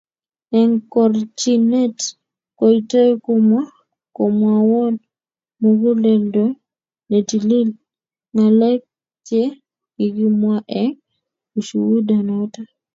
Eng 0.59 0.75
chokchinet 0.91 1.97
kitoi 2.57 3.11
komwawon 4.15 4.93
muguleldo 5.59 6.45
netilil 7.09 7.69
ngalek 8.33 8.81
chegigimwaa 9.27 10.61
eng 10.81 10.95
ushuhuda 11.57 12.15
noto--- 12.27 12.69